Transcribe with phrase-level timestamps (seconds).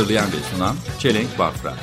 [0.00, 1.76] Hazırlayan ve sunan Çelenk Bafra.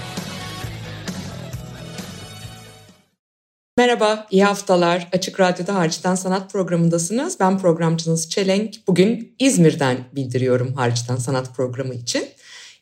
[3.77, 5.07] Merhaba, iyi haftalar.
[5.13, 7.39] Açık Radyo'da Hariçten Sanat programındasınız.
[7.39, 8.87] Ben programcınız Çelenk.
[8.87, 12.25] Bugün İzmir'den bildiriyorum Hariçten Sanat programı için.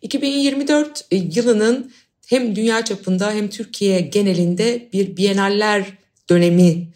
[0.01, 1.91] 2024 yılının
[2.27, 5.97] hem dünya çapında hem Türkiye genelinde bir Biyenaller
[6.29, 6.87] dönemi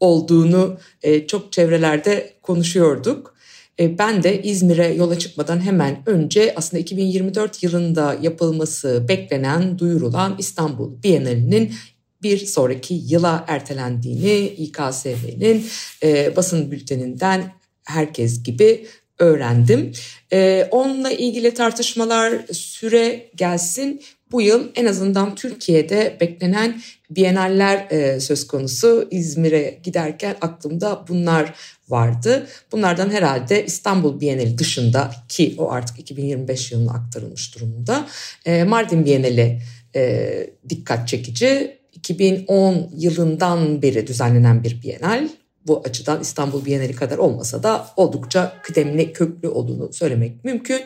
[0.00, 3.34] olduğunu e, çok çevrelerde konuşuyorduk.
[3.80, 11.02] E, Ben de İzmir'e yola çıkmadan hemen önce aslında 2024 yılında yapılması beklenen, duyurulan İstanbul
[11.02, 11.72] Bienalinin
[12.22, 15.66] bir sonraki yıla ertelendiğini İKSV'nin
[16.02, 17.52] e, basın bülteninden
[17.84, 18.86] herkes gibi
[19.18, 19.92] öğrendim.
[20.32, 24.02] E, onunla ilgili tartışmalar süre gelsin.
[24.32, 29.08] Bu yıl en azından Türkiye'de beklenen Biyenaller e, söz konusu.
[29.10, 31.54] İzmir'e giderken aklımda bunlar
[31.88, 32.46] vardı.
[32.72, 38.06] Bunlardan herhalde İstanbul Bienali dışında ki o artık 2025 yılına aktarılmış durumda.
[38.46, 39.62] E, Mardin Bienali
[39.94, 41.80] e, dikkat çekici.
[41.92, 45.28] 2010 yılından beri düzenlenen bir Bienal.
[45.66, 50.82] Bu açıdan İstanbul Bienali kadar olmasa da oldukça kıdemli, köklü olduğunu söylemek mümkün.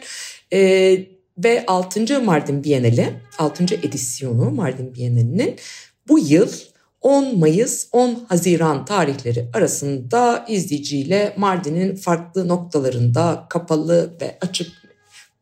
[0.53, 1.07] Ee,
[1.39, 2.23] ve 6.
[2.23, 3.65] Mardin Bienali, 6.
[3.75, 5.57] edisyonu Mardin Bienali'nin
[6.09, 6.49] bu yıl
[7.01, 14.73] 10 Mayıs 10 Haziran tarihleri arasında izleyiciyle Mardin'in farklı noktalarında kapalı ve açık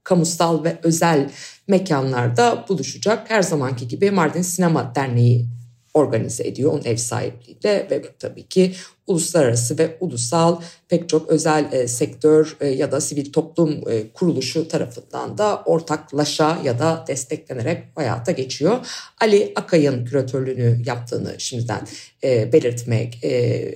[0.04, 1.30] kamusal ve özel
[1.68, 3.30] mekanlarda buluşacak.
[3.30, 5.46] Her zamanki gibi Mardin Sinema Derneği
[5.94, 8.74] organize ediyor onun ev sahipliğiyle ve tabii ki
[9.06, 14.68] uluslararası ve ulusal pek çok özel e, sektör e, ya da sivil toplum e, kuruluşu
[14.68, 18.86] tarafından da ortaklaşa ya da desteklenerek hayata geçiyor.
[19.20, 21.86] Ali Akay'ın küratörlüğünü yaptığını şimdiden
[22.24, 23.74] e, belirtmek e,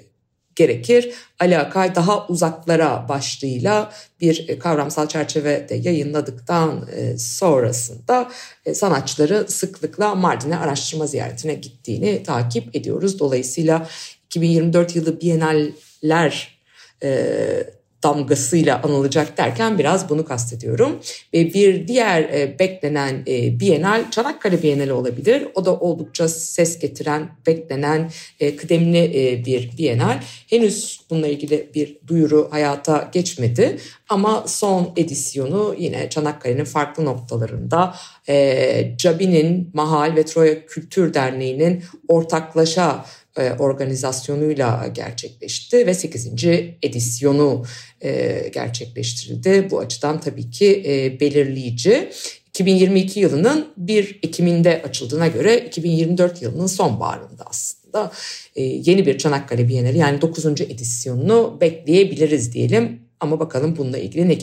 [0.57, 1.15] gerekir.
[1.41, 8.29] Ali Akay daha uzaklara başlığıyla bir kavramsal çerçevede yayınladıktan e, sonrasında
[8.67, 13.19] e, sanatçıları sıklıkla Mardin'e araştırma ziyaretine gittiğini takip ediyoruz.
[13.19, 13.89] Dolayısıyla
[14.27, 16.59] 2024 yılı Biyenaller
[17.03, 17.76] e,
[18.07, 21.01] damgasıyla anılacak derken biraz bunu kastediyorum.
[21.35, 25.49] Ve bir diğer e, beklenen e, Bienal Çanakkale Bienali olabilir.
[25.55, 30.19] O da oldukça ses getiren, beklenen, e, kıdemli e, bir Bienal.
[30.47, 33.79] Henüz bununla ilgili bir duyuru hayata geçmedi.
[34.09, 37.95] Ama son edisyonu yine Çanakkale'nin farklı noktalarında
[38.29, 43.05] e, Cabi'nin, Mahal ve Troya Kültür Derneği'nin ortaklaşa
[43.37, 46.45] e, organizasyonuyla gerçekleşti ve 8.
[46.83, 47.65] edisyonu
[48.01, 49.69] e, gerçekleştirildi.
[49.71, 52.11] Bu açıdan tabii ki e, belirleyici.
[52.49, 58.13] 2022 yılının 1 Ekim'inde açıldığına göre 2024 yılının sonbaharında aslında
[58.57, 60.47] yeni bir Çanakkale Bienali yani 9.
[60.47, 63.01] edisyonunu bekleyebiliriz diyelim.
[63.21, 64.39] Ama bakalım bununla ilgili ne,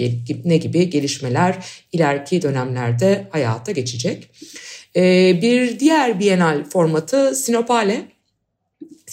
[0.46, 4.30] ne gibi gelişmeler ileriki dönemlerde hayata geçecek.
[5.42, 8.13] Bir diğer Bienal formatı Sinopale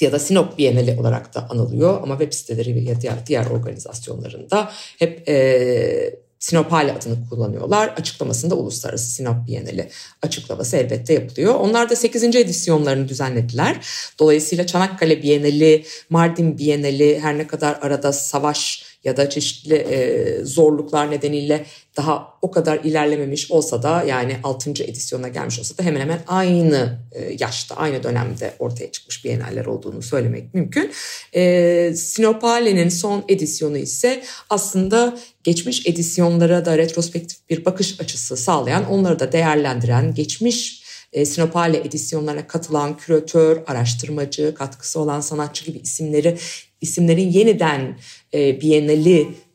[0.04, 5.28] ya da Sinop Bienali olarak da anılıyor ama web siteleri ve diğer, diğer organizasyonlarında hep
[5.28, 7.88] e, Sinopale adını kullanıyorlar.
[7.88, 9.90] Açıklamasında Uluslararası Sinop Bienali
[10.22, 11.54] açıklaması elbette yapılıyor.
[11.54, 12.24] Onlar da 8.
[12.24, 13.86] edisyonlarını düzenlediler.
[14.18, 21.10] Dolayısıyla Çanakkale Bienali, Mardin Bienali her ne kadar arada savaş ya da çeşitli e, zorluklar
[21.10, 21.66] nedeniyle
[21.96, 24.70] daha o kadar ilerlememiş olsa da yani 6.
[24.70, 30.02] edisyona gelmiş olsa da hemen hemen aynı e, yaşta, aynı dönemde ortaya çıkmış biyenaller olduğunu
[30.02, 30.92] söylemek mümkün.
[31.34, 39.18] E, Sinopale'nin son edisyonu ise aslında geçmiş edisyonlara da retrospektif bir bakış açısı sağlayan, onları
[39.18, 40.80] da değerlendiren, geçmiş
[41.12, 46.38] e, Sinopale edisyonlarına katılan küratör, araştırmacı, katkısı olan sanatçı gibi isimleri
[46.80, 47.98] isimlerin yeniden
[48.32, 48.60] e,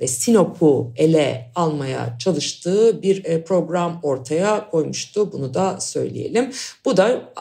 [0.02, 5.32] ve Sinop'u ele almaya çalıştığı bir e, program ortaya koymuştu.
[5.32, 6.52] Bunu da söyleyelim.
[6.86, 7.34] Bu da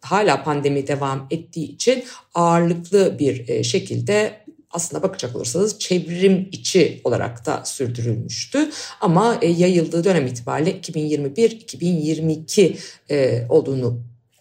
[0.00, 2.04] hala pandemi devam ettiği için
[2.34, 8.70] ağırlıklı bir e, şekilde aslında bakacak olursanız çevrim içi olarak da sürdürülmüştü.
[9.00, 12.76] Ama e, yayıldığı dönem itibariyle 2021-2022
[13.10, 14.00] e, olduğunu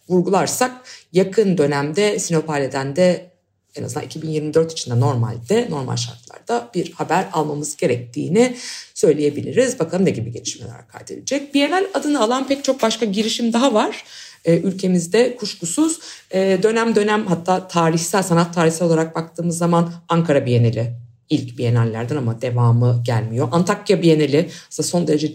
[0.10, 0.72] vurgularsak
[1.14, 3.32] yakın dönemde Sinopale'den de
[3.76, 6.21] en azından 2024 içinde normalde normal şartlarda
[6.52, 8.56] da bir haber almamız gerektiğini
[8.94, 9.80] söyleyebiliriz.
[9.80, 11.54] Bakalım ne gibi gelişmeler kaydedilecek.
[11.54, 14.04] Bienal adını alan pek çok başka girişim daha var
[14.46, 16.00] e, ülkemizde kuşkusuz
[16.32, 20.94] e, dönem dönem hatta tarihsel sanat tarihsel olarak baktığımız zaman Ankara Bienali
[21.30, 23.48] ilk bienallerden ama devamı gelmiyor.
[23.52, 25.34] Antakya Bienali aslında son derece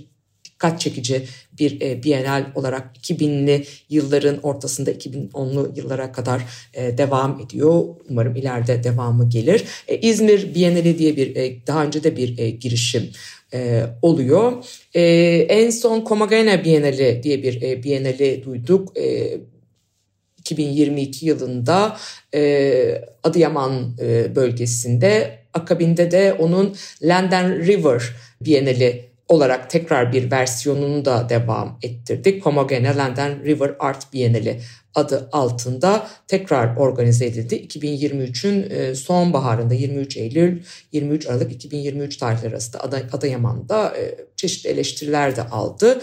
[0.57, 1.23] dikkat çekici
[1.59, 6.43] bir e, bienal olarak 2000'li yılların ortasında 2010'lu yıllara kadar
[6.75, 7.85] e, devam ediyor.
[8.09, 9.65] Umarım ileride devamı gelir.
[9.89, 13.11] E, İzmir Bienali diye bir e, daha önce de bir e, girişim
[13.55, 14.65] e, oluyor.
[14.95, 15.03] E,
[15.49, 18.99] en son Komagene Bienali diye bir e, bienali duyduk.
[18.99, 19.37] E,
[20.39, 21.97] 2022 yılında
[22.35, 28.03] e, Adıyaman e, bölgesinde akabinde de onun Land and River
[28.41, 32.47] Bienali olarak tekrar bir versiyonunu da devam ettirdik.
[32.47, 34.61] Homogene Land and River Art Bienali
[34.95, 37.55] adı altında tekrar organize edildi.
[37.55, 40.63] 2023'ün e, sonbaharında 23 Eylül
[40.93, 42.81] 23 Aralık 2023 tarihleri arasında
[43.13, 46.01] Adıyaman'da e, çeşitli eleştiriler de aldı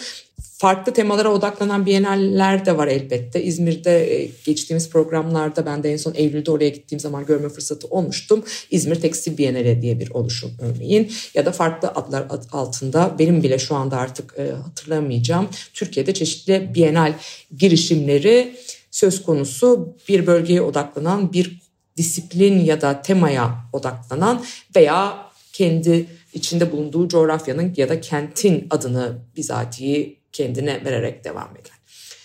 [0.63, 3.44] farklı temalara odaklanan biyenaller de var elbette.
[3.44, 8.44] İzmir'de e, geçtiğimiz programlarda ben de en son Eylül'de oraya gittiğim zaman görme fırsatı olmuştum.
[8.71, 13.75] İzmir Tekstil Bienali diye bir oluşum örneğin ya da farklı adlar altında benim bile şu
[13.75, 15.50] anda artık e, hatırlamayacağım.
[15.74, 17.13] Türkiye'de çeşitli bienal
[17.57, 18.56] girişimleri
[18.92, 21.62] söz konusu bir bölgeye odaklanan bir
[21.98, 24.45] disiplin ya da temaya odaklanan
[24.75, 25.18] veya
[25.54, 31.77] kendi içinde bulunduğu coğrafyanın ya da kentin adını bizatihi kendine vererek devam eden.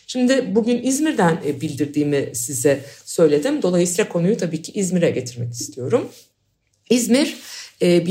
[0.07, 3.63] Şimdi bugün İzmir'den e, bildirdiğimi size söyledim.
[3.63, 6.09] Dolayısıyla konuyu tabii ki İzmir'e getirmek istiyorum.
[6.91, 7.37] İzmir
[7.81, 8.07] e,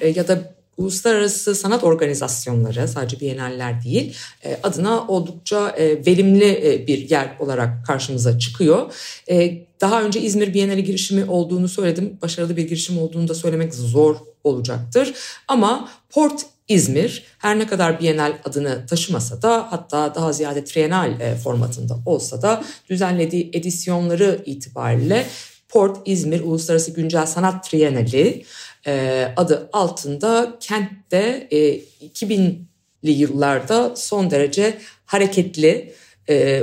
[0.00, 4.16] e, ya da uluslararası sanat organizasyonları sadece Biyenaller değil
[4.62, 8.94] adına oldukça verimli bir yer olarak karşımıza çıkıyor.
[9.80, 12.18] Daha önce İzmir Bienali girişimi olduğunu söyledim.
[12.22, 15.14] Başarılı bir girişim olduğunu da söylemek zor olacaktır.
[15.48, 21.34] Ama Port İzmir her ne kadar Bienal adını taşımasa da hatta daha ziyade trienal e,
[21.34, 25.26] formatında olsa da düzenlediği edisyonları itibariyle
[25.68, 28.44] Port İzmir Uluslararası Güncel Sanat Trienali
[28.86, 32.58] e, adı altında kentte 2000'li
[33.04, 35.94] e, yıllarda son derece hareketli,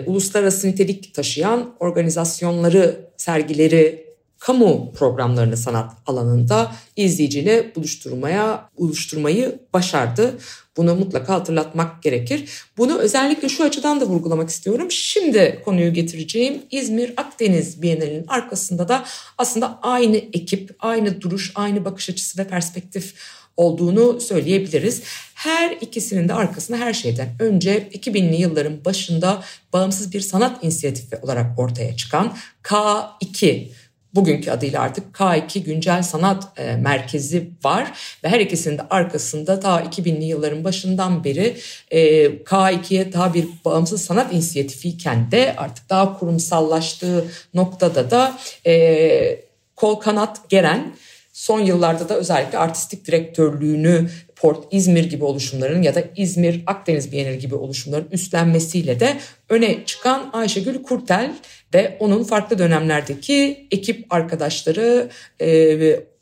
[0.05, 4.04] uluslararası nitelik taşıyan organizasyonları, sergileri
[4.45, 10.38] kamu programlarını sanat alanında izleyiciyle buluşturmaya buluşturmayı başardı.
[10.77, 12.50] Bunu mutlaka hatırlatmak gerekir.
[12.77, 14.92] Bunu özellikle şu açıdan da vurgulamak istiyorum.
[14.92, 19.06] Şimdi konuyu getireceğim İzmir Akdeniz Bienalinin arkasında da
[19.38, 23.15] aslında aynı ekip, aynı duruş, aynı bakış açısı ve perspektif
[23.57, 25.03] olduğunu söyleyebiliriz.
[25.33, 29.44] Her ikisinin de arkasında her şeyden önce 2000'li yılların başında
[29.74, 33.68] bağımsız bir sanat inisiyatifi olarak ortaya çıkan K2
[34.15, 37.91] bugünkü adıyla artık K2 Güncel Sanat e, Merkezi var
[38.23, 41.57] ve her ikisinin de arkasında ta 2000'li yılların başından beri
[41.91, 49.45] e, K2'ye daha bir bağımsız sanat inisiyatifiyken de artık daha kurumsallaştığı noktada da e,
[49.75, 50.95] kol kanat geren
[51.35, 57.39] son yıllarda da özellikle artistik direktörlüğünü Port İzmir gibi oluşumların ya da İzmir Akdeniz Bienali
[57.39, 59.17] gibi oluşumların üstlenmesiyle de
[59.49, 61.33] öne çıkan Ayşegül Kurtel
[61.73, 65.09] ve onun farklı dönemlerdeki ekip arkadaşları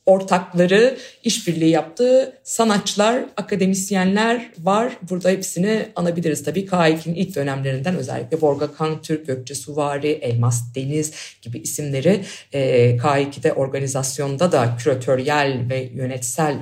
[0.06, 4.98] ortakları, işbirliği yaptığı sanatçılar, akademisyenler var.
[5.10, 6.66] Burada hepsini anabiliriz tabii.
[6.66, 12.62] K2'nin ilk dönemlerinden özellikle Borga Kantürk, Gökçe Suvari, Elmas Deniz gibi isimleri e,
[12.98, 16.57] K2'de organizasyonda da küratöryel ve yönetsel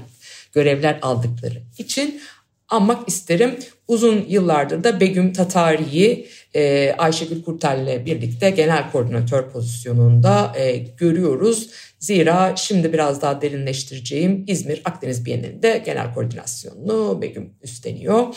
[0.53, 2.21] görevler aldıkları için
[2.69, 3.55] anmak isterim.
[3.87, 11.69] Uzun yıllardır da Begüm Tatari'yi e, Ayşegül Kurtel'le birlikte genel koordinatör pozisyonunda e, görüyoruz.
[12.01, 18.35] Zira şimdi biraz daha derinleştireceğim İzmir Akdeniz Bienalinde genel koordinasyonunu Begüm üstleniyor.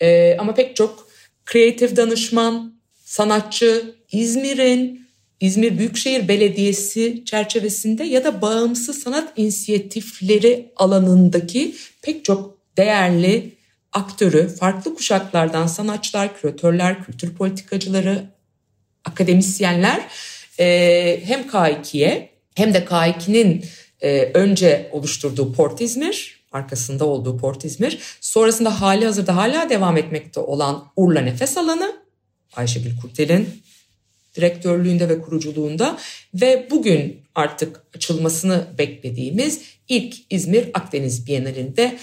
[0.00, 1.08] E, ama pek çok
[1.44, 5.08] kreatif danışman, sanatçı, İzmir'in
[5.40, 13.52] İzmir Büyükşehir Belediyesi çerçevesinde ya da bağımsız sanat inisiyatifleri alanındaki pek çok değerli
[13.92, 18.24] aktörü, farklı kuşaklardan sanatçılar, küratörler, kültür politikacıları,
[19.04, 20.02] akademisyenler
[20.58, 23.64] e, hem K2'ye hem de K2'nin
[24.00, 30.40] e, önce oluşturduğu Port İzmir, arkasında olduğu Port İzmir, sonrasında hali hazırda hala devam etmekte
[30.40, 31.96] olan Urla Nefes Alanı,
[32.56, 33.62] Ayşegül Kurtel'in
[34.36, 35.98] direktörlüğünde ve kuruculuğunda
[36.34, 41.98] ve bugün artık açılmasını beklediğimiz ilk İzmir Akdeniz Bienalinde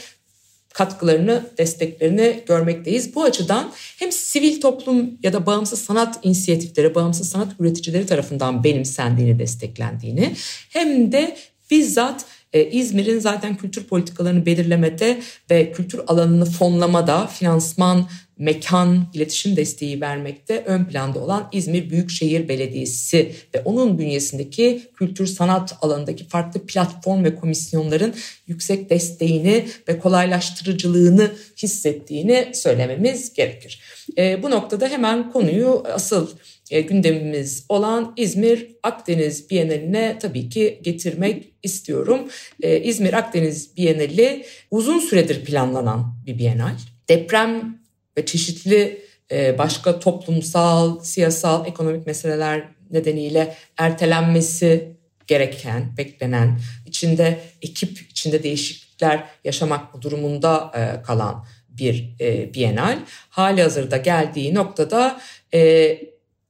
[0.73, 3.15] katkılarını, desteklerini görmekteyiz.
[3.15, 9.39] Bu açıdan hem sivil toplum ya da bağımsız sanat inisiyatifleri, bağımsız sanat üreticileri tarafından benimsendiğini,
[9.39, 10.35] desteklendiğini
[10.69, 11.37] hem de
[11.71, 18.07] bizzat e, İzmir'in zaten kültür politikalarını belirlemede ve kültür alanını fonlamada finansman,
[18.41, 25.77] mekan, iletişim desteği vermekte ön planda olan İzmir Büyükşehir Belediyesi ve onun bünyesindeki kültür sanat
[25.81, 28.13] alanındaki farklı platform ve komisyonların
[28.47, 31.31] yüksek desteğini ve kolaylaştırıcılığını
[31.63, 33.81] hissettiğini söylememiz gerekir.
[34.17, 36.29] E, bu noktada hemen konuyu asıl
[36.71, 42.19] e, gündemimiz olan İzmir Akdeniz Bienali'ne tabii ki getirmek istiyorum.
[42.61, 46.75] E, İzmir Akdeniz Bienali uzun süredir planlanan bir bienal.
[47.09, 47.80] Deprem
[48.17, 49.01] ve çeşitli
[49.31, 60.01] e, başka toplumsal, siyasal, ekonomik meseleler nedeniyle ertelenmesi gereken, beklenen, içinde ekip içinde değişiklikler yaşamak
[60.01, 62.99] durumunda e, kalan bir e, bienal.
[63.29, 65.21] Hali hazırda geldiği noktada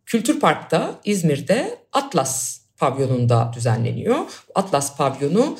[0.05, 4.17] Kültür Park'ta İzmir'de Atlas pavyonunda düzenleniyor.
[4.55, 5.57] Atlas pavyonu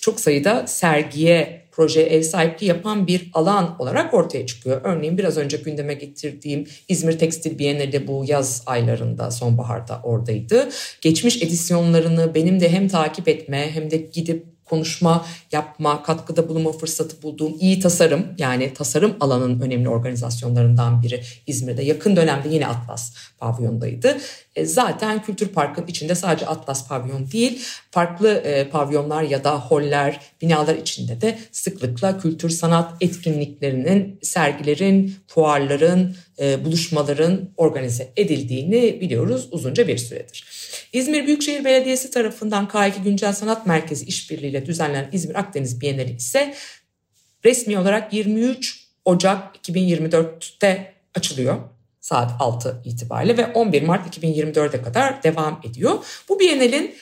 [0.00, 4.80] çok sayıda sergiye proje ev sahipliği yapan bir alan olarak ortaya çıkıyor.
[4.84, 10.68] Örneğin biraz önce gündeme getirdiğim İzmir Tekstil Bienali bu yaz aylarında sonbaharda oradaydı.
[11.00, 17.22] Geçmiş edisyonlarını benim de hem takip etme hem de gidip konuşma yapma, katkıda bulunma fırsatı
[17.22, 21.82] bulduğum iyi tasarım yani tasarım alanının önemli organizasyonlarından biri İzmir'de.
[21.82, 24.18] Yakın dönemde yine Atlas pavyondaydı.
[24.56, 30.20] E, zaten Kültür Park'ın içinde sadece Atlas pavyon değil, farklı e, pavyonlar ya da holler,
[30.42, 39.98] binalar içinde de sıklıkla kültür sanat etkinliklerinin, sergilerin, fuarların, buluşmaların organize edildiğini biliyoruz uzunca bir
[39.98, 40.44] süredir.
[40.92, 46.54] İzmir Büyükşehir Belediyesi tarafından K2 Güncel Sanat Merkezi işbirliğiyle düzenlenen İzmir Akdeniz Bienali ise
[47.44, 51.56] resmi olarak 23 Ocak 2024'te açılıyor
[52.00, 56.04] saat 6 itibariyle ve 11 Mart 2024'e kadar devam ediyor.
[56.28, 56.94] Bu Bienal'in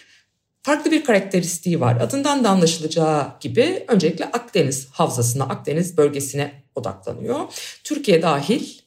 [0.63, 1.97] farklı bir karakteristiği var.
[2.01, 7.41] Adından da anlaşılacağı gibi öncelikle Akdeniz havzasına, Akdeniz bölgesine odaklanıyor.
[7.85, 8.80] Türkiye dahil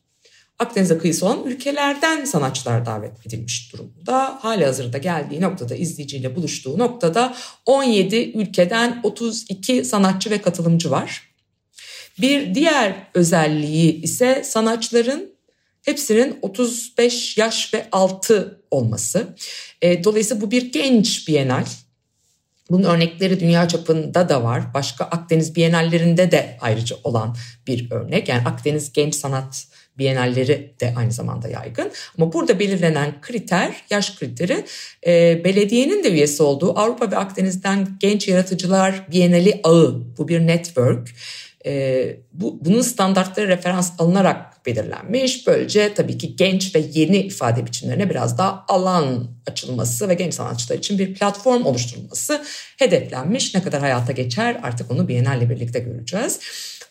[0.63, 4.39] Akdeniz'e kıyısı olan ülkelerden sanatçılar davet edilmiş durumda.
[4.41, 11.33] Hali hazırda geldiği noktada, izleyiciyle buluştuğu noktada 17 ülkeden 32 sanatçı ve katılımcı var.
[12.21, 15.33] Bir diğer özelliği ise sanatçıların
[15.81, 19.35] hepsinin 35 yaş ve altı olması.
[19.81, 21.65] E, dolayısıyla bu bir genç bienal.
[22.69, 24.73] Bunun örnekleri dünya çapında da var.
[24.73, 27.35] Başka Akdeniz bienallerinde de ayrıca olan
[27.67, 28.29] bir örnek.
[28.29, 31.91] Yani Akdeniz Genç Sanat Bienalleri de aynı zamanda yaygın.
[32.17, 34.65] Ama burada belirlenen kriter, yaş kriteri
[35.07, 40.03] e, belediyenin de üyesi olduğu Avrupa ve Akdeniz'den Genç Yaratıcılar Bienali ağı.
[40.17, 41.09] Bu bir network.
[41.65, 45.47] E, bu, bunun standartları referans alınarak belirlenmiş.
[45.47, 50.77] Böylece tabii ki genç ve yeni ifade biçimlerine biraz daha alan açılması ve genç sanatçılar
[50.77, 52.43] için bir platform oluşturulması
[52.77, 53.55] hedeflenmiş.
[53.55, 56.39] Ne kadar hayata geçer artık onu Biennale birlikte göreceğiz.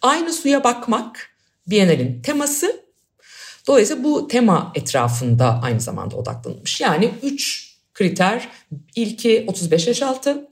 [0.02, 1.30] Aynı suya bakmak
[1.66, 2.82] Biennale'in teması.
[3.66, 6.80] Dolayısıyla bu tema etrafında aynı zamanda odaklanılmış.
[6.80, 8.48] Yani üç kriter.
[8.96, 10.48] İlki 35 yaş altı,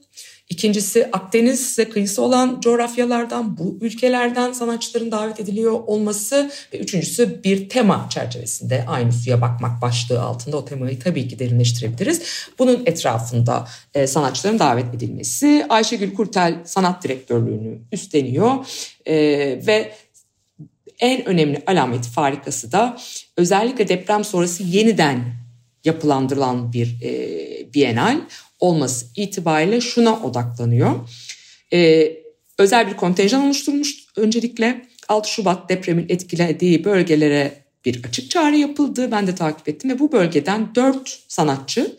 [0.51, 8.07] İkincisi Akdeniz'e kıyısı olan coğrafyalardan, bu ülkelerden sanatçıların davet ediliyor olması ve üçüncüsü bir tema
[8.09, 12.21] çerçevesinde aynı suya bakmak başlığı altında o temayı tabii ki derinleştirebiliriz.
[12.59, 15.65] Bunun etrafında e, sanatçıların davet edilmesi.
[15.69, 18.65] Ayşegül Kurtel sanat direktörlüğünü üstleniyor
[19.05, 19.15] e,
[19.67, 19.91] ve
[21.01, 22.97] en önemli alamet farikası da
[23.37, 25.33] özellikle deprem sonrası yeniden
[25.83, 28.21] yapılandırılan bir e, bienal
[28.59, 31.09] olması itibariyle şuna odaklanıyor.
[31.73, 32.17] Ee,
[32.57, 39.11] özel bir kontenjan oluşturmuş öncelikle 6 Şubat depremin etkilediği bölgelere bir açık çağrı yapıldı.
[39.11, 41.97] Ben de takip ettim ve bu bölgeden 4 sanatçı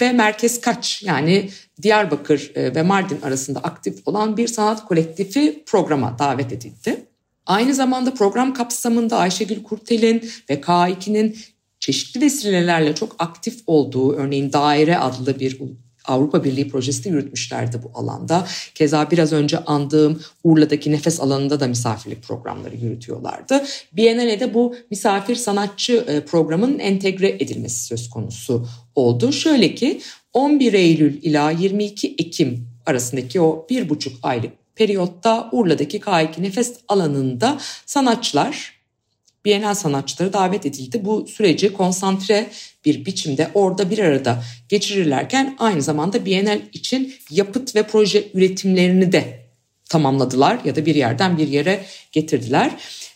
[0.00, 1.50] ve Merkez Kaç yani
[1.82, 7.06] Diyarbakır e, ve Mardin arasında aktif olan bir sanat kolektifi programa davet edildi.
[7.46, 11.36] Aynı zamanda program kapsamında Ayşegül Kurtel'in ve K2'nin
[11.80, 15.58] çeşitli vesilelerle çok aktif olduğu örneğin Daire adlı bir
[16.04, 18.46] Avrupa Birliği projesi de yürütmüşlerdi bu alanda.
[18.74, 23.64] Keza biraz önce andığım Urla'daki nefes alanında da misafirlik programları yürütüyorlardı.
[23.92, 29.32] Biennale'de bu misafir sanatçı e, programının entegre edilmesi söz konusu oldu.
[29.32, 30.00] Şöyle ki
[30.32, 37.58] 11 Eylül ila 22 Ekim arasındaki o bir buçuk aylık periyotta Urla'daki K2 nefes alanında
[37.86, 38.76] sanatçılar
[39.44, 41.04] Bienal sanatçıları davet edildi.
[41.04, 42.46] Bu süreci konsantre
[42.84, 49.46] bir biçimde orada bir arada geçirirlerken aynı zamanda Bienal için yapıt ve proje üretimlerini de
[49.88, 52.70] tamamladılar ya da bir yerden bir yere getirdiler.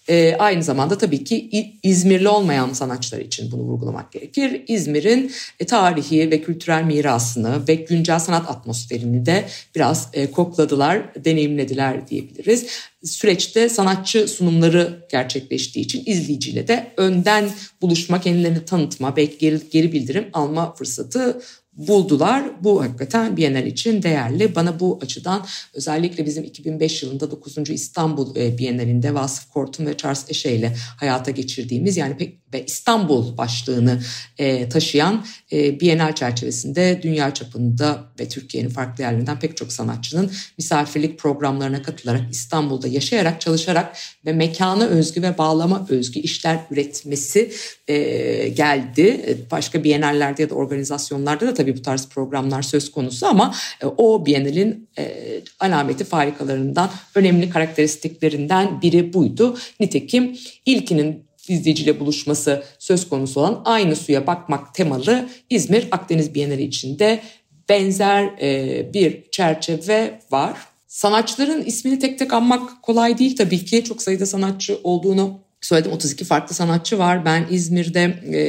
[0.09, 1.50] E, aynı zamanda tabii ki
[1.83, 4.62] İzmirli olmayan sanatçılar için bunu vurgulamak gerekir.
[4.69, 12.09] İzmir'in e, tarihi ve kültürel mirasını ve güncel sanat atmosferini de biraz e, kokladılar, deneyimlediler
[12.09, 12.66] diyebiliriz.
[13.04, 17.50] Süreçte sanatçı sunumları gerçekleştiği için izleyiciyle de önden
[17.83, 21.42] buluşma, kendilerini tanıtma, belki geri, geri bildirim alma fırsatı
[21.73, 22.65] buldular.
[22.65, 24.55] Bu hakikaten Bienal için değerli.
[24.55, 27.71] Bana bu açıdan özellikle bizim 2005 yılında 9.
[27.71, 33.37] İstanbul e, Bienalinde Vasıf Kortun ve Charles Eşe ile hayata geçirdiğimiz yani pek ve İstanbul
[33.37, 34.00] başlığını
[34.39, 41.83] e, taşıyan e, çerçevesinde dünya çapında ve Türkiye'nin farklı yerlerinden pek çok sanatçının misafirlik programlarına
[41.83, 47.52] katılarak İstanbul'da yaşayarak, çalışarak ve mekana özgü ve bağlama özgü işler üretmesi
[47.88, 49.38] e, geldi.
[49.50, 54.26] Başka Bienallerde ya da organizasyonlarda da tabii bu tarz programlar söz konusu ama e, o
[54.26, 55.14] Bienal'in e,
[55.61, 59.59] alameti farikalarından, önemli karakteristiklerinden biri buydu.
[59.80, 67.21] Nitekim ilkinin izleyiciyle buluşması söz konusu olan aynı suya bakmak temalı İzmir Akdeniz Bienali içinde
[67.69, 70.57] benzer e, bir çerçeve var.
[70.87, 73.85] Sanatçıların ismini tek tek anmak kolay değil tabii ki.
[73.85, 75.92] Çok sayıda sanatçı olduğunu söyledim.
[75.92, 77.25] 32 farklı sanatçı var.
[77.25, 78.02] Ben İzmir'de
[78.33, 78.40] e,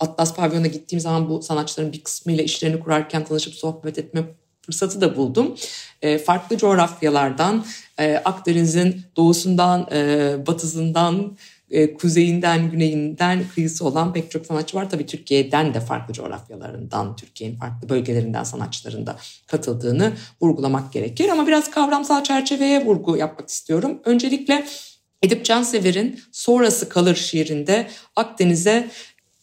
[0.00, 4.24] Atlas Pavyon'a gittiğim zaman bu sanatçıların bir kısmıyla işlerini kurarken tanışıp sohbet etme
[4.66, 5.54] fırsatı da buldum.
[6.02, 7.66] E, farklı coğrafyalardan,
[7.98, 11.36] e, Akdeniz'in doğusundan, e, batısından,
[11.70, 14.90] e, kuzeyinden, güneyinden kıyısı olan pek çok sanatçı var.
[14.90, 21.28] Tabii Türkiye'den de farklı coğrafyalarından, Türkiye'nin farklı bölgelerinden sanatçıların da katıldığını vurgulamak gerekir.
[21.28, 24.00] Ama biraz kavramsal çerçeveye vurgu yapmak istiyorum.
[24.04, 24.66] Öncelikle
[25.22, 28.90] Edip Cansever'in Sonrası Kalır şiirinde Akdeniz'e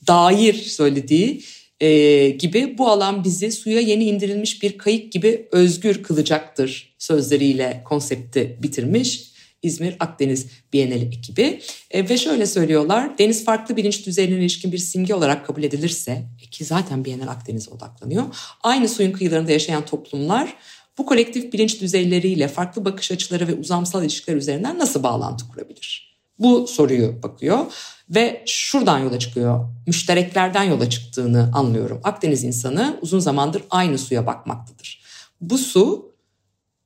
[0.08, 1.44] dair söylediği
[1.80, 8.58] e, gibi bu alan bizi suya yeni indirilmiş bir kayık gibi özgür kılacaktır sözleriyle konsepti
[8.62, 9.33] bitirmiş.
[9.64, 11.62] İzmir Akdeniz Bienali ekibi.
[11.92, 16.12] E, ve şöyle söylüyorlar, deniz farklı bilinç düzeyine ilişkin bir simge olarak kabul edilirse,
[16.44, 18.24] e, ki zaten Bienal Akdeniz'e odaklanıyor,
[18.64, 20.54] aynı suyun kıyılarında yaşayan toplumlar
[20.98, 26.14] bu kolektif bilinç düzeyleriyle farklı bakış açıları ve uzamsal ilişkiler üzerinden nasıl bağlantı kurabilir?
[26.40, 27.66] Bu soruyu bakıyor
[28.10, 29.70] ve şuradan yola çıkıyor.
[29.88, 32.02] Müştereklerden yola çıktığını anlıyorum.
[32.04, 35.04] Akdeniz insanı uzun zamandır aynı suya bakmaktadır.
[35.42, 36.13] Bu su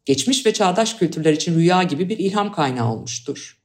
[0.08, 3.58] geçmiş ve çağdaş kültürler için rüya gibi bir ilham kaynağı olmuştur.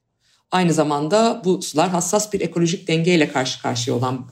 [0.50, 4.30] Aynı zamanda bu sular hassas bir ekolojik dengeyle karşı karşıya olan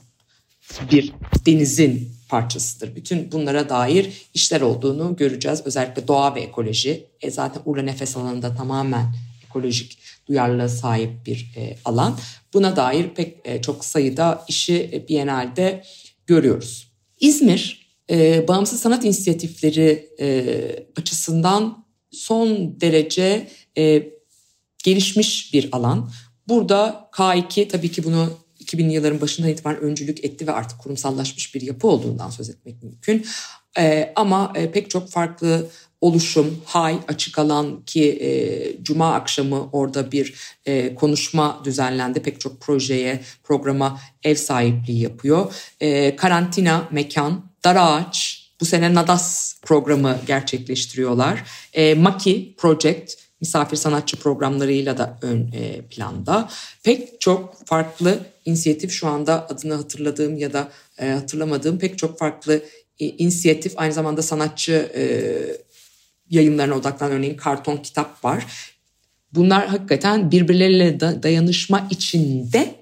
[0.91, 1.13] bir
[1.45, 2.95] denizin parçasıdır.
[2.95, 5.61] Bütün bunlara dair işler olduğunu göreceğiz.
[5.65, 7.05] Özellikle doğa ve ekoloji.
[7.21, 9.97] E zaten Urla Nefes alanında tamamen ekolojik
[10.27, 12.17] duyarlılığa sahip bir e, alan.
[12.53, 15.83] Buna dair pek e, çok sayıda işi e, Biennale'de
[16.27, 16.87] görüyoruz.
[17.19, 20.55] İzmir e, bağımsız sanat inisiyatifleri e,
[20.97, 21.80] açısından
[22.11, 23.47] son derece
[23.77, 24.09] e,
[24.83, 26.11] gelişmiş bir alan.
[26.47, 31.61] Burada K2 tabii ki bunu 2000'li yılların başından itibaren öncülük etti ve artık kurumsallaşmış bir
[31.61, 33.25] yapı olduğundan söz etmek mümkün.
[33.77, 35.69] E, ama e, pek çok farklı
[36.01, 40.33] oluşum, hay, açık alan ki e, cuma akşamı orada bir
[40.65, 42.21] e, konuşma düzenlendi.
[42.21, 45.53] Pek çok projeye, programa ev sahipliği yapıyor.
[45.79, 51.43] E, karantina, mekan, dar ağaç, bu sene Nadas programı gerçekleştiriyorlar.
[51.73, 56.49] E, Maki Project misafir sanatçı programlarıyla da ön e, planda.
[56.83, 62.61] Pek çok farklı inisiyatif şu anda adını hatırladığım ya da e, hatırlamadığım pek çok farklı
[62.99, 65.03] e, inisiyatif aynı zamanda sanatçı e,
[66.29, 68.45] yayınlarına odaklanan örneğin karton kitap var.
[69.33, 72.75] Bunlar hakikaten birbirleriyle dayanışma içinde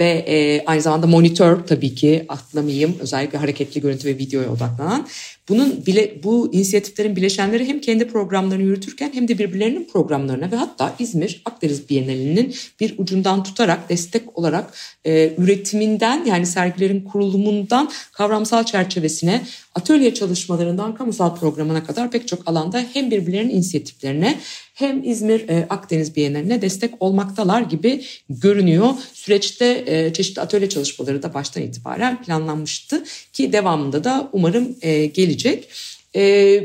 [0.00, 5.06] ve e, aynı zamanda monitör tabii ki atlamayayım özellikle hareketli görüntü ve videoya odaklanan.
[5.48, 10.94] Bunun bile bu inisiyatiflerin bileşenleri hem kendi programlarını yürütürken hem de birbirlerinin programlarına ve hatta
[10.98, 19.42] İzmir Akdeniz Bienalinin bir ucundan tutarak destek olarak e, üretiminden yani sergilerin kurulumundan kavramsal çerçevesine
[19.74, 24.38] atölye çalışmalarından kamusal programına kadar pek çok alanda hem birbirlerinin inisiyatiflerine
[24.78, 28.94] hem İzmir e, Akdeniz Bienali'ne destek olmaktalar gibi görünüyor.
[29.12, 35.68] Süreçte e, çeşitli atölye çalışmaları da baştan itibaren planlanmıştı ki devamında da umarım e, gelecek.
[36.16, 36.64] E,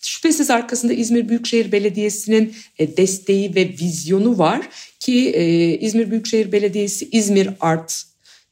[0.00, 4.68] Şüphesiz arkasında İzmir Büyükşehir Belediyesi'nin e, desteği ve vizyonu var
[5.00, 5.44] ki e,
[5.78, 8.04] İzmir Büyükşehir Belediyesi İzmir Art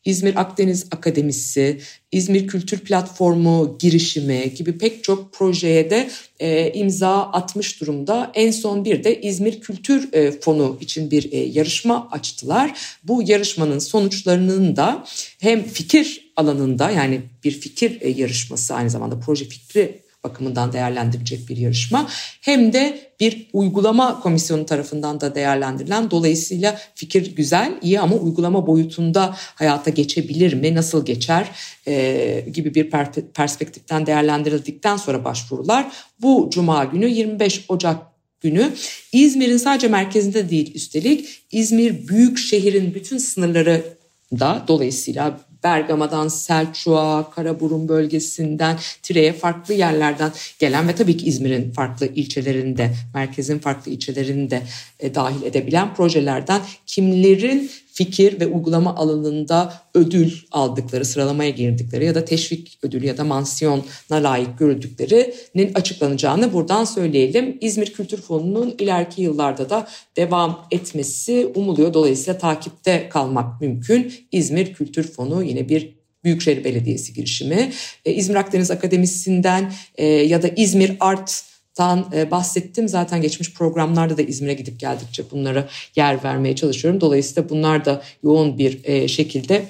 [0.07, 1.81] İzmir Akdeniz Akademisi,
[2.13, 8.31] İzmir Kültür Platformu girişimi gibi pek çok projeye de e, imza atmış durumda.
[8.35, 12.79] En son bir de İzmir Kültür e, Fonu için bir e, yarışma açtılar.
[13.05, 15.05] Bu yarışmanın sonuçlarının da
[15.41, 21.57] hem fikir alanında yani bir fikir e, yarışması aynı zamanda proje fikri bakımından değerlendirilecek bir
[21.57, 22.09] yarışma.
[22.41, 29.37] Hem de bir uygulama komisyonu tarafından da değerlendirilen dolayısıyla fikir güzel iyi ama uygulama boyutunda
[29.55, 31.51] hayata geçebilir mi nasıl geçer
[31.87, 32.91] e, gibi bir
[33.35, 35.87] perspektiften değerlendirildikten sonra başvurular
[36.23, 37.97] bu cuma günü 25 Ocak
[38.41, 38.73] günü
[39.13, 43.97] İzmir'in sadece merkezinde değil üstelik İzmir büyük şehrin bütün sınırları
[44.33, 52.07] da dolayısıyla Bergama'dan Selçuk'a, Karaburun bölgesinden Tire'ye farklı yerlerden gelen ve tabii ki İzmir'in farklı
[52.07, 54.63] ilçelerinde, merkezin farklı ilçelerinde
[55.01, 62.25] e, dahil edebilen projelerden kimlerin fikir ve uygulama alanında ödül aldıkları, sıralamaya girdikleri ya da
[62.25, 67.59] teşvik ödülü ya da mansiyona layık görüldüklerinin açıklanacağını buradan söyleyelim.
[67.61, 71.95] İzmir Kültür Fonu'nun ileriki yıllarda da devam etmesi umuluyor.
[71.95, 74.13] Dolayısıyla takipte kalmak mümkün.
[74.33, 77.73] İzmir Kültür Fonu yine bir Büyükşehir Belediyesi girişimi.
[78.05, 81.45] Ee, İzmir Akdeniz Akademisi'nden e, ya da İzmir Art
[81.77, 82.89] tan e, bahsettim.
[82.89, 87.01] Zaten geçmiş programlarda da İzmir'e gidip geldikçe bunlara yer vermeye çalışıyorum.
[87.01, 89.69] Dolayısıyla bunlar da yoğun bir e, şekilde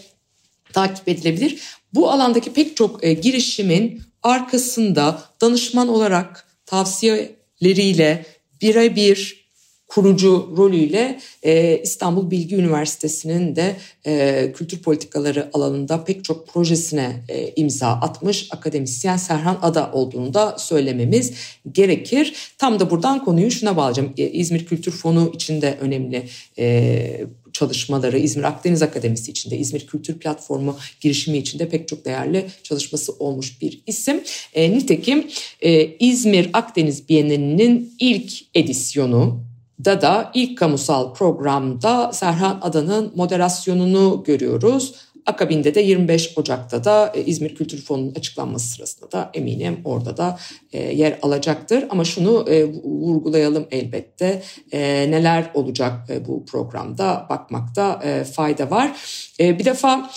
[0.73, 1.61] takip edilebilir.
[1.95, 8.27] Bu alandaki pek çok e, girişimin arkasında danışman olarak tavsiyeleriyle
[8.63, 9.46] birebir
[9.89, 17.53] kurucu rolüyle e, İstanbul Bilgi Üniversitesi'nin de e, kültür politikaları alanında pek çok projesine e,
[17.57, 21.33] imza atmış akademisyen Serhan Ada olduğunu da söylememiz
[21.73, 22.35] gerekir.
[22.59, 24.13] Tam da buradan konuyu şuna bağlayacağım.
[24.19, 30.77] E, İzmir Kültür Fonu içinde önemli e, çalışmaları, İzmir Akdeniz Akademisi içinde, İzmir Kültür Platformu
[31.01, 34.21] girişimi içinde pek çok değerli çalışması olmuş bir isim.
[34.55, 35.27] E, nitekim
[35.61, 39.46] e, İzmir Akdeniz Bienalinin ilk edisyonu
[39.85, 44.95] da da ilk kamusal programda Serhan Adan'ın moderasyonunu görüyoruz.
[45.27, 50.39] Akabinde de 25 Ocak'ta da e, İzmir Kültür Fonu'nun açıklanması sırasında da eminim orada da
[50.73, 51.85] e, yer alacaktır.
[51.91, 58.03] Ama şunu e, vurgulayalım elbette neler olacak bu programda bakmakta
[58.35, 58.97] fayda var.
[59.39, 60.11] Bir defa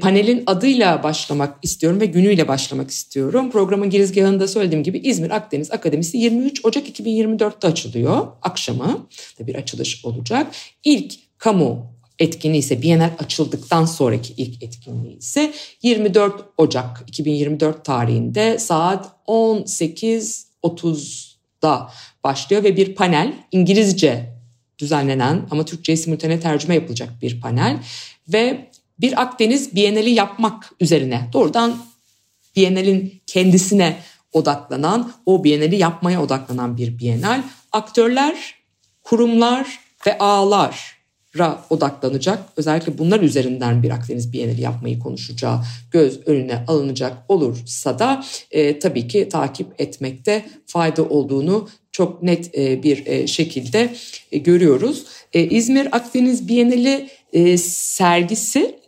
[0.00, 3.50] panelin adıyla başlamak istiyorum ve günüyle başlamak istiyorum.
[3.50, 8.26] Programın girizgahında söylediğim gibi İzmir Akdeniz Akademisi 23 Ocak 2024'te açılıyor.
[8.42, 9.06] Akşamı
[9.40, 10.46] da bir açılış olacak.
[10.84, 15.52] İlk kamu etkinliği ise Bienal açıldıktan sonraki ilk etkinliği ise
[15.82, 21.90] 24 Ocak 2024 tarihinde saat 18.30'da
[22.24, 24.36] başlıyor ve bir panel İngilizce
[24.78, 27.78] düzenlenen ama Türkçe'ye simultane tercüme yapılacak bir panel
[28.28, 31.76] ve bir Akdeniz Bienali yapmak üzerine doğrudan
[32.56, 33.96] Bienal'in kendisine
[34.32, 37.42] odaklanan, o Bienali yapmaya odaklanan bir Bienal.
[37.72, 38.54] Aktörler,
[39.02, 40.95] kurumlar ve ağlar
[41.38, 42.38] ra odaklanacak.
[42.56, 49.08] Özellikle bunlar üzerinden bir Akdeniz Bienali yapmayı konuşacağı göz önüne alınacak olursa da e, tabii
[49.08, 53.94] ki takip etmekte fayda olduğunu çok net e, bir e, şekilde
[54.32, 55.04] e, görüyoruz.
[55.32, 58.78] E, İzmir Akdeniz Bienali e, sergisi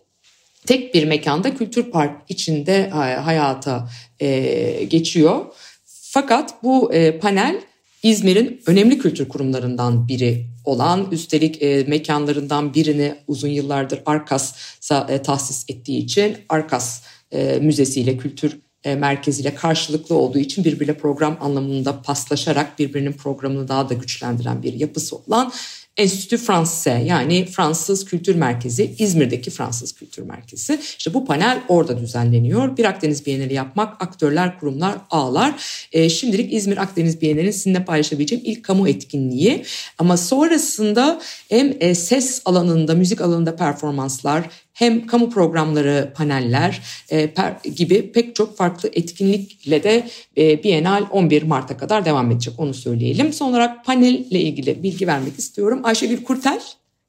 [0.66, 3.88] tek bir mekanda Kültür Park içinde e, hayata
[4.20, 5.46] e, geçiyor.
[5.84, 7.60] Fakat bu e, panel
[8.02, 15.64] İzmir'in önemli kültür kurumlarından biri olan üstelik e, mekanlarından birini uzun yıllardır Arkas'a e, tahsis
[15.68, 22.02] ettiği için Arkas e, Müzesi ile Kültür e, merkeziyle karşılıklı olduğu için birbiriyle program anlamında
[22.02, 25.52] paslaşarak birbirinin programını daha da güçlendiren bir yapısı olan
[25.98, 30.78] Enstitü Français yani Fransız Kültür Merkezi, İzmir'deki Fransız Kültür Merkezi.
[30.98, 32.76] İşte bu panel orada düzenleniyor.
[32.76, 35.54] Bir Akdeniz Bienali yapmak, aktörler, kurumlar, ağlar.
[35.92, 39.64] E, şimdilik İzmir Akdeniz Bienali'nin sizinle paylaşabileceğim ilk kamu etkinliği.
[39.98, 44.44] Ama sonrasında hem e, ses alanında, müzik alanında performanslar,
[44.78, 51.42] hem kamu programları, paneller e, per, gibi pek çok farklı etkinlikle de e, Bienal 11
[51.42, 53.32] Mart'a kadar devam edecek onu söyleyelim.
[53.32, 55.80] Son olarak panelle ilgili bilgi vermek istiyorum.
[55.84, 56.60] Ayşegül Kurtel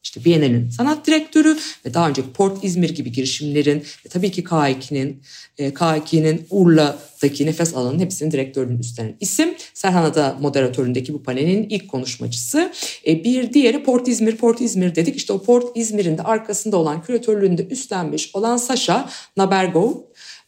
[0.03, 5.23] işte Biennale'nin sanat direktörü ve daha önceki Port İzmir gibi girişimlerin ve tabii ki K2'nin
[5.57, 9.53] e, K2'nin Urla'daki nefes alanının hepsinin direktörlüğünü üstlenen isim.
[9.73, 12.71] Serhan moderatöründeki bu panelin ilk konuşmacısı.
[13.07, 15.15] E, bir diğeri Port İzmir, Port İzmir dedik.
[15.15, 19.93] İşte o Port İzmir'in de arkasında olan küratörlüğünde üstlenmiş olan Sasha Nabergov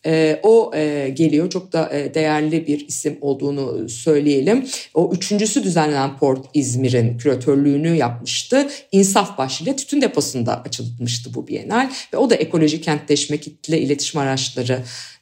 [0.05, 1.49] e, o e, geliyor.
[1.49, 4.65] Çok da e, değerli bir isim olduğunu söyleyelim.
[4.93, 8.69] O üçüncüsü düzenlenen Port İzmir'in küratörlüğünü yapmıştı.
[8.91, 14.79] İnsaf başlığıyla tütün deposunda açılmıştı bu Bienal ve o da ekoloji kentleşme, kitle iletişim araçları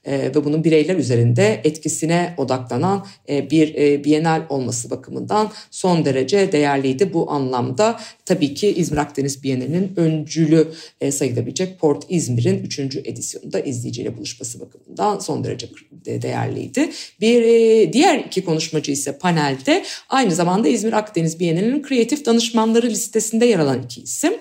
[0.08, 7.14] ve bunun bireyler üzerinde etkisine odaklanan e, bir e, bienal olması bakımından son derece değerliydi.
[7.14, 10.68] Bu anlamda tabii ki İzmir Akdeniz Bienalinin öncülü
[11.12, 12.80] sayılabilecek Port İzmir'in 3.
[12.80, 15.70] edisyonunda izleyiciyle buluşması bakımından son derece
[16.06, 16.90] de değerliydi.
[17.22, 23.46] Bir e, diğer iki konuşmacı ise panelde aynı zamanda İzmir Akdeniz Bienalinin kreatif danışmanları listesinde
[23.46, 24.34] yer alan iki isim.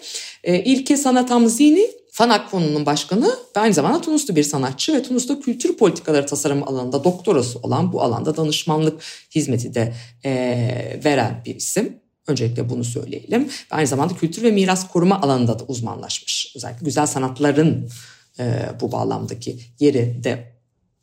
[0.44, 1.86] E, İlke Sanat Hamzini
[2.18, 3.26] Fanak Fonu'nun başkanı
[3.56, 8.02] ve aynı zamanda Tunuslu bir sanatçı ve Tunus'ta kültür politikaları tasarım alanında doktorası olan bu
[8.02, 9.02] alanda danışmanlık
[9.34, 12.00] hizmeti de e, veren bir isim.
[12.26, 13.44] Öncelikle bunu söyleyelim.
[13.44, 16.52] Ve aynı zamanda kültür ve miras koruma alanında da uzmanlaşmış.
[16.56, 17.90] Özellikle güzel sanatların
[18.38, 20.57] e, bu bağlamdaki yeri de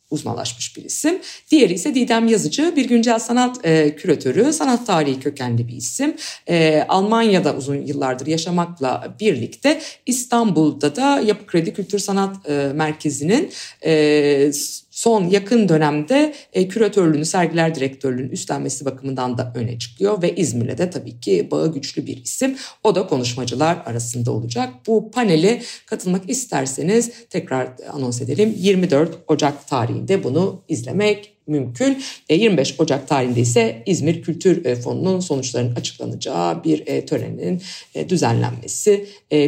[0.09, 1.19] uzmanlaşmış bir isim.
[1.51, 6.15] Diğeri ise Didem Yazıcı, bir güncel sanat e, küratörü, sanat tarihi kökenli bir isim.
[6.49, 13.51] E, Almanya'da uzun yıllardır yaşamakla birlikte İstanbul'da da Yapı Kredi Kültür Sanat e, Merkezi'nin
[13.85, 14.51] e,
[14.95, 20.89] son yakın dönemde e, küratörlüğünü, sergiler direktörlüğünü üstlenmesi bakımından da öne çıkıyor ve İzmir'le de
[20.89, 22.57] tabii ki bağı güçlü bir isim.
[22.83, 24.73] O da konuşmacılar arasında olacak.
[24.87, 28.55] Bu paneli katılmak isterseniz tekrar anons edelim.
[28.57, 32.03] 24 Ocak tarihinde bunu izlemek mümkün.
[32.29, 37.61] 25 e, Ocak tarihinde ise İzmir Kültür e, Fonu'nun sonuçlarının açıklanacağı bir e, törenin
[38.09, 39.07] düzenlenmesi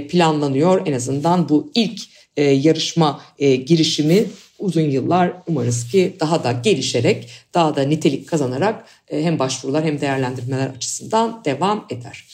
[0.10, 0.88] planlanıyor.
[0.88, 2.02] En azından bu ilk
[2.38, 4.26] yarışma girişimi
[4.60, 10.02] uzun yıllar umarız ki daha da gelişerek, daha da nitelik kazanarak e, hem başvurular hem
[10.02, 12.26] değerlendirmeler açısından devam eder.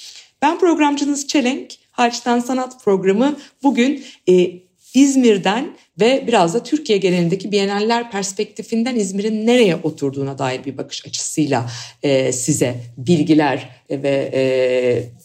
[0.41, 4.51] Ben programcınız Çelenk, Harçtan Sanat programı bugün e,
[4.93, 11.69] İzmir'den ve biraz da Türkiye genelindeki Biyeneller perspektifinden İzmir'in nereye oturduğuna dair bir bakış açısıyla
[12.03, 14.43] e, size bilgiler ve e,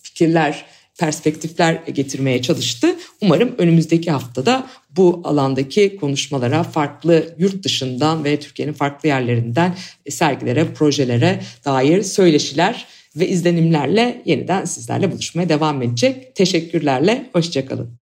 [0.03, 0.65] fikirler
[0.99, 2.97] perspektifler getirmeye çalıştı.
[3.23, 9.77] Umarım önümüzdeki haftada bu alandaki konuşmalara farklı yurt dışından ve Türkiye'nin farklı yerlerinden
[10.09, 16.35] sergilere, projelere dair söyleşiler ve izlenimlerle yeniden sizlerle buluşmaya devam edecek.
[16.35, 18.08] Teşekkürlerle, hoşçakalın.